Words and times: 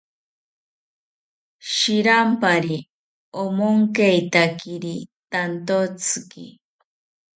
Shirampari 1.73 2.77
omonkeitakiri 3.43 4.95
tantotziki 5.31 6.43